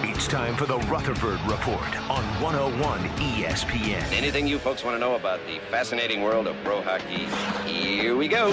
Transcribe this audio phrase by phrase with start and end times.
[0.00, 4.12] It's time for the Rutherford Report on 101 ESPN.
[4.12, 7.24] Anything you folks want to know about the fascinating world of pro hockey?
[7.66, 8.52] Here we go.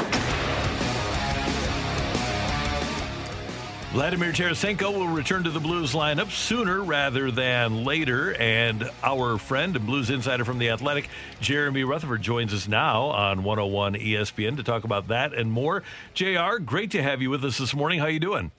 [3.91, 8.33] Vladimir Tarasenko will return to the Blues lineup sooner rather than later.
[8.35, 11.09] And our friend and Blues insider from The Athletic,
[11.41, 15.83] Jeremy Rutherford, joins us now on 101 ESPN to talk about that and more.
[16.13, 17.99] JR, great to have you with us this morning.
[17.99, 18.51] How you doing?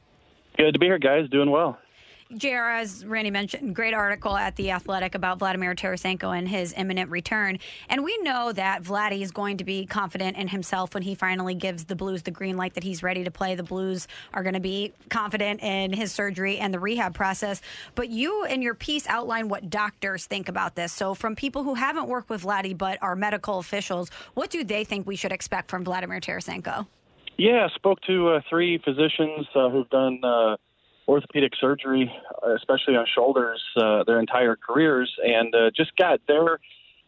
[0.59, 1.29] Good to be here, guys.
[1.31, 1.79] Doing well.
[2.37, 7.11] JR, as Randy mentioned, great article at The Athletic about Vladimir Tarasenko and his imminent
[7.11, 7.59] return.
[7.89, 11.55] And we know that Vladdy is going to be confident in himself when he finally
[11.55, 13.55] gives the Blues the green light that he's ready to play.
[13.55, 17.61] The Blues are going to be confident in his surgery and the rehab process.
[17.95, 20.93] But you and your piece outline what doctors think about this.
[20.93, 24.85] So, from people who haven't worked with Vladdy but are medical officials, what do they
[24.85, 26.87] think we should expect from Vladimir Tarasenko?
[27.37, 30.21] Yeah, I spoke to uh, three physicians uh, who've done.
[30.23, 30.57] Uh,
[31.07, 32.13] orthopedic surgery,
[32.57, 36.59] especially on shoulders, uh, their entire careers, and uh, just got their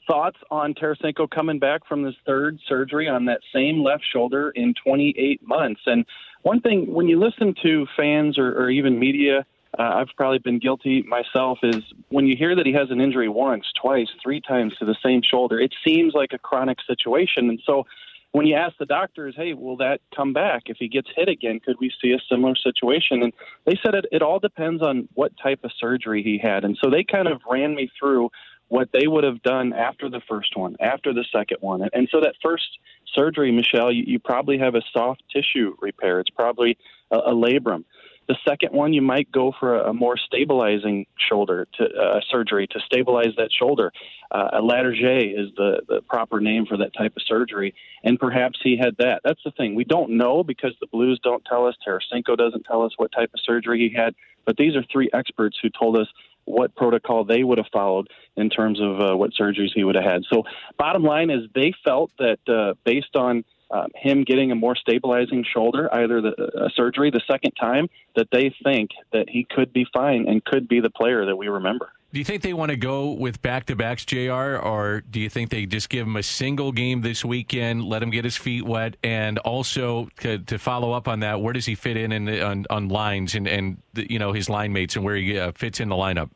[0.06, 4.74] thoughts on Tarasenko coming back from this third surgery on that same left shoulder in
[4.84, 5.80] 28 months.
[5.86, 6.04] And
[6.42, 9.44] one thing, when you listen to fans or, or even media,
[9.78, 13.28] uh, I've probably been guilty myself, is when you hear that he has an injury
[13.28, 17.50] once, twice, three times to the same shoulder, it seems like a chronic situation.
[17.50, 17.86] And so
[18.36, 21.58] when you ask the doctors, hey, will that come back if he gets hit again?
[21.58, 23.22] Could we see a similar situation?
[23.22, 23.32] And
[23.64, 26.62] they said it, it all depends on what type of surgery he had.
[26.62, 28.28] And so they kind of ran me through
[28.68, 31.88] what they would have done after the first one, after the second one.
[31.94, 32.78] And so that first
[33.14, 36.20] surgery, Michelle, you, you probably have a soft tissue repair.
[36.20, 36.76] It's probably
[37.10, 37.84] a, a labrum.
[38.28, 42.80] The second one, you might go for a, more stabilizing shoulder to uh, surgery to
[42.80, 43.92] stabilize that shoulder.
[44.30, 48.58] Uh, a Latarjet is the, the proper name for that type of surgery, and perhaps
[48.62, 49.20] he had that.
[49.24, 49.74] That's the thing.
[49.74, 51.76] We don't know because the Blues don't tell us.
[51.86, 54.14] Tarasenko doesn't tell us what type of surgery he had.
[54.44, 56.06] But these are three experts who told us
[56.44, 60.04] what protocol they would have followed in terms of uh, what surgeries he would have
[60.04, 60.22] had.
[60.30, 60.44] So,
[60.78, 65.44] bottom line is they felt that uh, based on um, him getting a more stabilizing
[65.52, 70.28] shoulder, either the surgery the second time, that they think that he could be fine
[70.28, 71.90] and could be the player that we remember.
[72.12, 75.28] Do you think they want to go with back to backs, JR, or do you
[75.28, 78.64] think they just give him a single game this weekend, let him get his feet
[78.64, 82.40] wet, and also to, to follow up on that, where does he fit in, in
[82.40, 85.80] on, on lines and, and you know his line mates and where he uh, fits
[85.80, 86.30] in the lineup?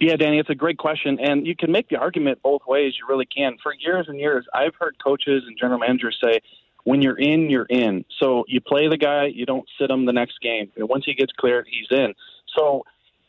[0.00, 2.94] Yeah, Danny, it's a great question, and you can make the argument both ways.
[2.98, 3.58] You really can.
[3.62, 6.40] For years and years, I've heard coaches and general managers say,
[6.84, 8.06] when you're in, you're in.
[8.18, 10.72] So you play the guy, you don't sit him the next game.
[10.74, 12.14] And once he gets cleared, he's in.
[12.56, 12.84] So,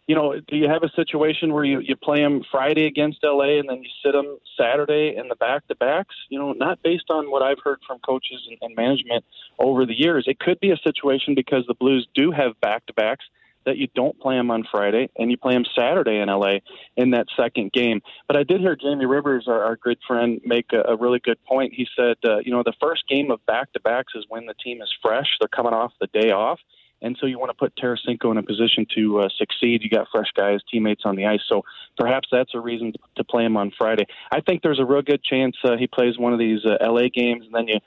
[0.07, 3.59] you know, do you have a situation where you, you play him Friday against LA
[3.59, 6.15] and then you sit him Saturday in the back to backs?
[6.29, 9.25] You know, not based on what I've heard from coaches and, and management
[9.59, 10.23] over the years.
[10.25, 13.25] It could be a situation because the Blues do have back to backs
[13.66, 16.57] that you don't play him on Friday and you play him Saturday in LA
[16.97, 18.01] in that second game.
[18.27, 21.44] But I did hear Jamie Rivers, our, our good friend, make a, a really good
[21.45, 21.73] point.
[21.73, 24.55] He said, uh, you know, the first game of back to backs is when the
[24.55, 25.27] team is fresh.
[25.39, 26.59] They're coming off the day off.
[27.03, 29.81] And so you want to put Tarasenko in a position to uh, succeed.
[29.83, 31.41] You got fresh guys, teammates on the ice.
[31.47, 31.63] So
[31.97, 34.05] perhaps that's a reason to play him on Friday.
[34.31, 37.07] I think there's a real good chance uh, he plays one of these uh, LA
[37.13, 37.79] games, and then you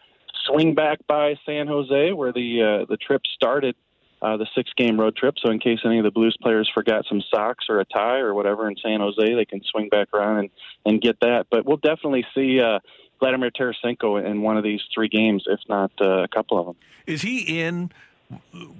[0.46, 3.76] swing back by San Jose, where the uh, the trip started
[4.24, 5.34] uh, the six game road trip.
[5.44, 8.32] So, in case any of the Blues players forgot some socks or a tie or
[8.32, 10.50] whatever in San Jose, they can swing back around and,
[10.86, 11.46] and get that.
[11.50, 12.78] But we'll definitely see uh,
[13.20, 16.76] Vladimir Tarasenko in one of these three games, if not uh, a couple of them.
[17.06, 17.92] Is he in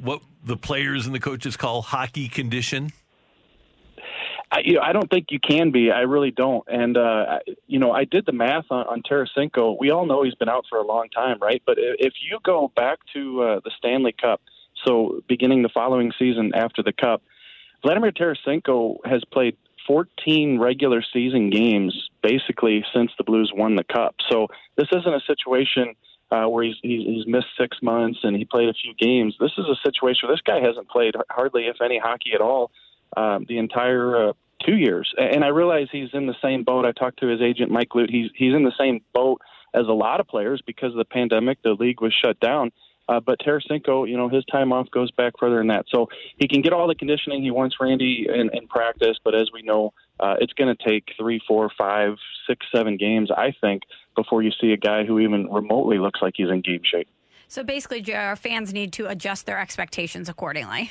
[0.01, 2.93] what the players and the coaches call hockey condition?
[4.51, 5.91] I, you know, I don't think you can be.
[5.91, 6.65] I really don't.
[6.69, 9.77] And uh, you know, I did the math on, on Tarasenko.
[9.79, 11.61] We all know he's been out for a long time, right?
[11.67, 14.41] But if you go back to uh, the Stanley Cup,
[14.87, 17.23] so beginning the following season after the Cup,
[17.83, 24.17] Vladimir Tarasenko has played 14 regular season games basically since the Blues won the Cup.
[24.31, 25.95] So this isn't a situation
[26.31, 29.37] uh, where he's, he's missed six months and he played a few games.
[29.39, 32.71] This is a situation where this guy hasn't played hardly, if any, hockey at all
[33.17, 34.33] um, the entire uh,
[34.65, 35.13] two years.
[35.17, 36.85] And I realize he's in the same boat.
[36.85, 38.11] I talked to his agent Mike Liut.
[38.11, 39.41] He's he's in the same boat
[39.75, 41.63] as a lot of players because of the pandemic.
[41.63, 42.73] The league was shut down.
[43.09, 45.87] Uh, but Tarasenko, you know, his time off goes back further than that.
[45.89, 46.09] So
[46.39, 49.19] he can get all the conditioning he wants, Randy, in, in practice.
[49.23, 52.17] But as we know, uh, it's going to take three, four, five,
[52.47, 53.83] six, seven games, I think,
[54.17, 57.09] before you see a guy who even remotely looks like he's in game shape.
[57.49, 60.91] So basically, our fans need to adjust their expectations accordingly.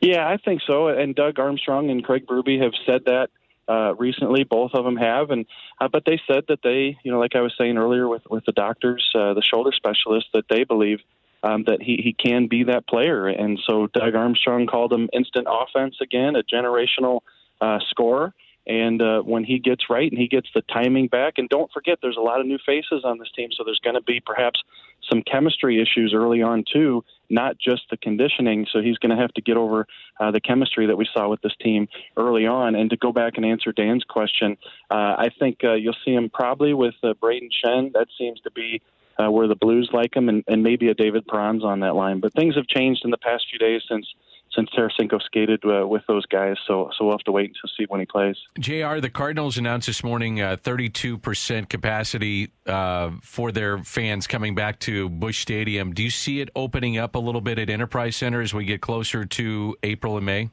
[0.00, 0.88] Yeah, I think so.
[0.88, 3.30] And Doug Armstrong and Craig Berube have said that
[3.68, 4.44] uh, recently.
[4.44, 5.46] Both of them have, and
[5.80, 8.44] uh, but they said that they, you know, like I was saying earlier with with
[8.44, 11.00] the doctors, uh, the shoulder specialists, that they believe
[11.42, 13.26] um, that he he can be that player.
[13.28, 17.20] And so Doug Armstrong called him instant offense again, a generational
[17.60, 18.34] uh, scorer.
[18.66, 22.00] And uh, when he gets right and he gets the timing back, and don't forget,
[22.02, 24.62] there's a lot of new faces on this team, so there's going to be perhaps
[25.08, 28.66] some chemistry issues early on too, not just the conditioning.
[28.70, 29.86] So he's going to have to get over
[30.20, 31.88] uh, the chemistry that we saw with this team
[32.18, 32.74] early on.
[32.74, 34.58] And to go back and answer Dan's question,
[34.90, 37.92] uh, I think uh, you'll see him probably with uh, Brayden Schenn.
[37.94, 38.82] That seems to be
[39.18, 42.20] uh, where the Blues like him, and, and maybe a David Perron's on that line.
[42.20, 44.06] But things have changed in the past few days since
[44.54, 46.56] since Tarasenko skated uh, with those guys.
[46.66, 48.36] So so we'll have to wait to see when he plays.
[48.58, 48.98] Jr.
[49.00, 55.08] The Cardinals announced this morning uh, 32% capacity uh, for their fans coming back to
[55.08, 55.92] Busch Stadium.
[55.92, 58.80] Do you see it opening up a little bit at Enterprise Center as we get
[58.80, 60.50] closer to April and May?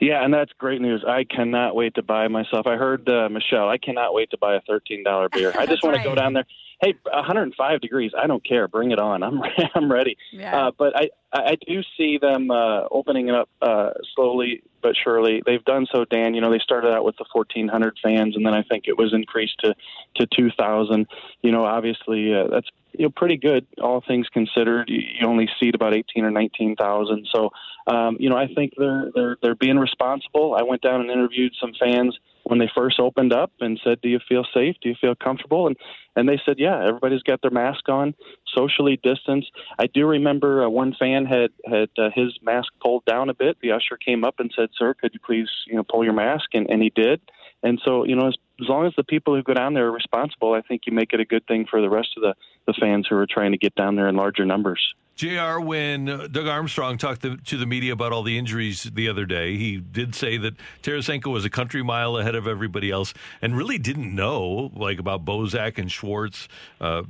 [0.00, 1.04] Yeah, and that's great news.
[1.06, 2.66] I cannot wait to buy myself.
[2.66, 3.68] I heard uh, Michelle.
[3.68, 5.52] I cannot wait to buy a thirteen dollar beer.
[5.56, 6.02] I just want right.
[6.02, 6.44] to go down there.
[6.82, 8.10] Hey, 105 degrees.
[8.20, 8.66] I don't care.
[8.66, 9.22] Bring it on.
[9.22, 9.40] I'm
[9.74, 10.18] I'm ready.
[10.32, 10.66] Yeah.
[10.66, 15.42] Uh, but I I do see them uh, opening it up uh, slowly but surely.
[15.46, 16.34] They've done so, Dan.
[16.34, 19.14] You know, they started out with the 1,400 fans, and then I think it was
[19.14, 19.74] increased to
[20.16, 21.06] to 2,000.
[21.42, 22.68] You know, obviously uh, that's
[22.98, 24.90] you know pretty good, all things considered.
[24.90, 27.50] You, you only seat about 18 or 19,000, so
[27.86, 30.56] um, you know I think they're they're they're being responsible.
[30.58, 32.18] I went down and interviewed some fans
[32.52, 34.76] when they first opened up and said, "Do you feel safe?
[34.82, 35.76] Do you feel comfortable?" and
[36.16, 38.14] and they said, "Yeah, everybody's got their mask on,
[38.54, 43.30] socially distanced." I do remember uh, one fan had had uh, his mask pulled down
[43.30, 43.56] a bit.
[43.62, 46.50] The usher came up and said, "Sir, could you please you know pull your mask?"
[46.52, 47.22] and and he did.
[47.62, 49.92] And so, you know, as, as long as the people who go down there are
[49.92, 52.34] responsible, I think you make it a good thing for the rest of the,
[52.66, 54.94] the fans who are trying to get down there in larger numbers.
[55.14, 59.26] JR, when Doug Armstrong talked to, to, the media about all the injuries the other
[59.26, 63.12] day, he did say that Tarasenko was a country mile ahead of everybody else
[63.42, 66.48] and really didn't know, like, about Bozak and Schwartz.
[66.80, 67.02] Uh,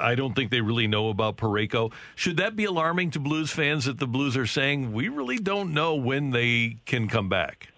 [0.00, 1.92] I don't think they really know about Parayko.
[2.16, 5.72] Should that be alarming to Blues fans that the Blues are saying, we really don't
[5.72, 7.71] know when they can come back?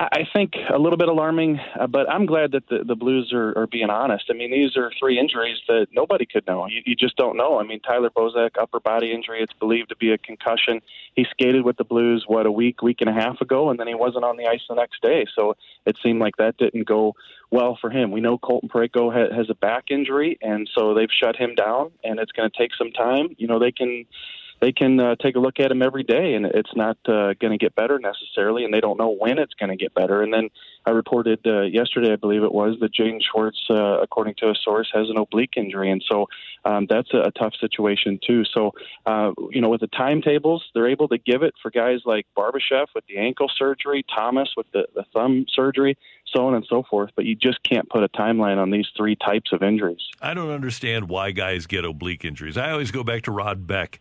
[0.00, 3.58] I think a little bit alarming, uh, but I'm glad that the, the Blues are,
[3.58, 4.26] are being honest.
[4.30, 6.68] I mean, these are three injuries that nobody could know.
[6.68, 7.58] You, you just don't know.
[7.58, 10.80] I mean, Tyler Bozak, upper body injury, it's believed to be a concussion.
[11.14, 13.88] He skated with the Blues, what, a week, week and a half ago, and then
[13.88, 15.26] he wasn't on the ice the next day.
[15.34, 17.16] So it seemed like that didn't go
[17.50, 18.12] well for him.
[18.12, 21.90] We know Colton Parayko ha- has a back injury, and so they've shut him down,
[22.04, 23.34] and it's going to take some time.
[23.36, 24.04] You know, they can
[24.60, 27.52] they can uh, take a look at him every day, and it's not uh, going
[27.52, 30.22] to get better necessarily, and they don't know when it's going to get better.
[30.22, 30.48] And then
[30.86, 34.54] I reported uh, yesterday, I believe it was, that Jaden Schwartz, uh, according to a
[34.54, 36.28] source, has an oblique injury, and so
[36.64, 38.44] um, that's a, a tough situation too.
[38.44, 38.72] So,
[39.06, 42.86] uh, you know, with the timetables, they're able to give it for guys like Barbashev
[42.94, 45.96] with the ankle surgery, Thomas with the, the thumb surgery
[46.34, 47.10] so on and so forth.
[47.16, 50.00] But you just can't put a timeline on these three types of injuries.
[50.20, 52.56] I don't understand why guys get oblique injuries.
[52.56, 54.00] I always go back to Rod Beck,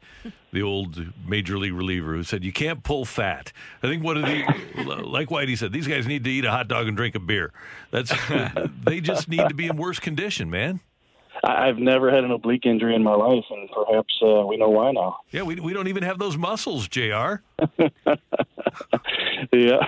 [0.52, 3.52] the old major league reliever, who said you can't pull fat.
[3.84, 4.44] I think one of the
[5.06, 7.54] like Whitey said, these guys need to eat a hot dog and drink a beer.
[7.92, 8.14] That's
[8.84, 10.82] they just need to be in worse condition, man.
[11.44, 14.92] I've never had an oblique injury in my life, and perhaps uh, we know why
[14.92, 15.18] now.
[15.32, 17.36] Yeah, we we don't even have those muscles, Jr.
[19.52, 19.86] yeah.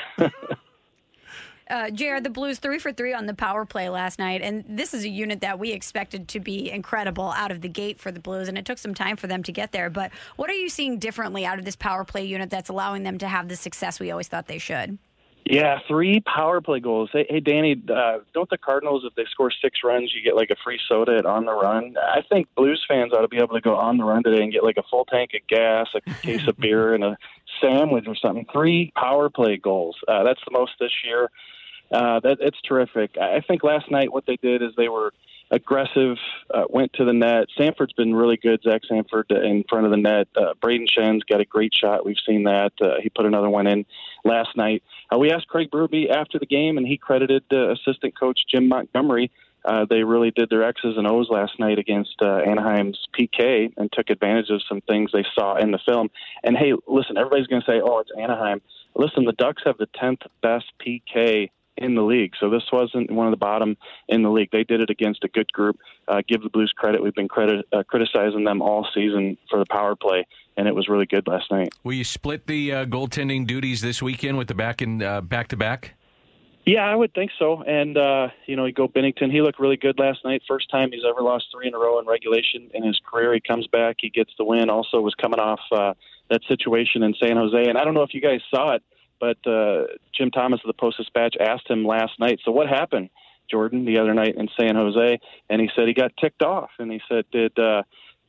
[1.70, 4.96] Uh, Jared, the Blues three for three on the power play last night, and this
[4.96, 8.20] is a unit that we expected to be incredible out of the gate for the
[8.20, 9.92] Blues, and it took some time for them to get there.
[9.92, 13.20] But what are you seeing differently out of this power play unit that's allowing them
[13.20, 14.98] to have the success we always thought they should?
[15.46, 17.12] Yeah, three power play goals.
[17.14, 20.50] Hey, hey Danny, uh, don't the Cardinals, if they score six runs, you get like
[20.50, 21.96] a free soda at on the run?
[22.02, 24.52] I think Blues fans ought to be able to go on the run today and
[24.52, 27.18] get like a full tank of gas, a case of beer, and a
[27.62, 28.48] sandwich or something.
[28.52, 29.98] Three power play goals.
[30.08, 31.30] Uh, that's the most this year
[31.92, 33.18] uh, that it's terrific.
[33.20, 35.14] I think last night what they did is they were
[35.52, 36.18] aggressive,
[36.54, 37.48] uh, went to the net.
[37.58, 38.62] Sanford's been really good.
[38.64, 40.28] Zach Sanford in front of the net.
[40.36, 42.06] Uh, Brayden Schenn's got a great shot.
[42.06, 42.74] We've seen that.
[42.80, 43.86] Uh, he put another one in
[44.24, 44.84] last night.
[45.12, 48.68] Uh, we asked Craig Berube after the game, and he credited uh, assistant coach Jim
[48.68, 49.32] Montgomery
[49.66, 53.92] uh, they really did their X's and O's last night against uh, Anaheim's PK and
[53.92, 56.10] took advantage of some things they saw in the film.
[56.44, 58.62] And hey, listen, everybody's going to say, "Oh, it's Anaheim."
[58.96, 62.34] Listen, the Ducks have the tenth best PK in the league.
[62.40, 64.50] So this wasn't one of the bottom in the league.
[64.52, 65.78] They did it against a good group.
[66.08, 67.02] Uh, give the Blues credit.
[67.02, 70.26] We've been credit, uh, criticizing them all season for the power play,
[70.58, 71.70] and it was really good last night.
[71.84, 75.48] Will you split the uh, goaltending duties this weekend with the back and uh, back
[75.50, 75.96] to back?
[76.66, 77.64] Yeah, I would think so.
[77.64, 79.32] And uh, you know, you go Binnington.
[79.32, 80.44] He looked really good last night.
[80.48, 83.34] First time he's ever lost three in a row in regulation in his career.
[83.34, 83.96] He comes back.
[84.00, 84.70] He gets the win.
[84.70, 85.94] Also, was coming off uh,
[86.30, 87.70] that situation in San Jose.
[87.70, 88.84] And I don't know if you guys saw it
[89.20, 89.84] but uh,
[90.14, 93.10] Jim Thomas of the Post Dispatch asked him last night, so what happened,
[93.50, 95.20] Jordan, the other night in San Jose?
[95.50, 96.72] And he said he got ticked off.
[96.80, 97.84] And he said, did uh,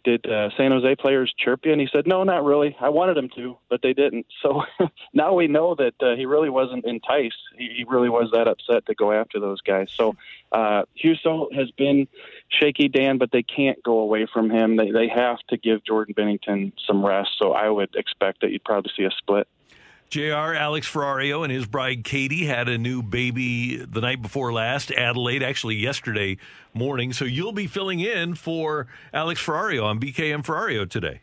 [0.05, 1.73] did uh, San Jose players chirp you?
[1.73, 2.75] And he said, no, not really.
[2.81, 4.27] I wanted them to, but they didn't.
[4.43, 4.63] So
[5.13, 7.37] now we know that uh, he really wasn't enticed.
[7.59, 9.91] He, he really was that upset to go after those guys.
[9.95, 10.17] So
[10.51, 12.09] uh, Husso has been
[12.49, 14.77] shaky, Dan, but they can't go away from him.
[14.77, 17.33] They they have to give Jordan Binnington some rest.
[17.39, 19.47] So I would expect that you'd probably see a split.
[20.11, 24.91] JR, Alex Ferrario and his bride Katie had a new baby the night before last,
[24.91, 26.37] Adelaide, actually yesterday
[26.75, 27.13] morning.
[27.13, 31.21] So you'll be filling in for Alex Ferrario on BKM Ferrario today.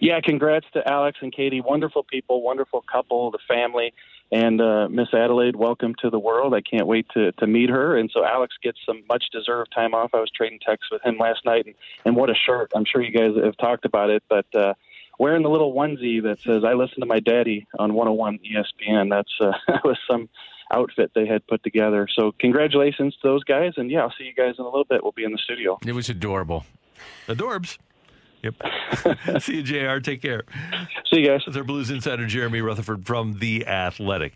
[0.00, 1.60] Yeah, congrats to Alex and Katie.
[1.60, 3.94] Wonderful people, wonderful couple, the family.
[4.32, 6.52] And uh, Miss Adelaide, welcome to the world.
[6.52, 7.96] I can't wait to, to meet her.
[7.96, 10.10] And so Alex gets some much deserved time off.
[10.14, 12.72] I was trading texts with him last night, and, and what a shirt.
[12.74, 14.74] I'm sure you guys have talked about it, but uh,
[15.18, 19.10] wearing the little onesie that says "I listen to my daddy" on 101 ESPN.
[19.10, 20.28] That's uh, that was some
[20.72, 22.08] outfit they had put together.
[22.14, 25.02] So congratulations to those guys, and yeah, I'll see you guys in a little bit.
[25.02, 25.78] We'll be in the studio.
[25.86, 26.64] It was adorable.
[27.28, 27.78] Adorbs.
[28.42, 29.40] Yep.
[29.42, 29.98] see you, Jr.
[29.98, 30.44] Take care.
[31.10, 31.42] See you guys.
[31.46, 34.34] That's our Blues insider Jeremy Rutherford from the Athletic.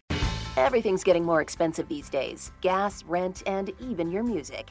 [0.56, 4.70] Everything's getting more expensive these days: gas, rent, and even your music.